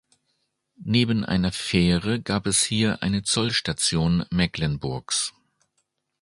[0.83, 5.31] Neben einer Fähre gab es hier eine Zollstation Mecklenburgs.